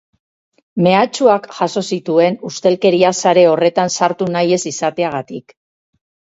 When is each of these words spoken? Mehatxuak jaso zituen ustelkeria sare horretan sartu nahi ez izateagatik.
Mehatxuak 0.87 1.45
jaso 1.57 1.83
zituen 1.97 2.39
ustelkeria 2.51 3.13
sare 3.21 3.45
horretan 3.53 3.95
sartu 4.01 4.33
nahi 4.39 4.59
ez 4.59 4.63
izateagatik. 4.75 5.59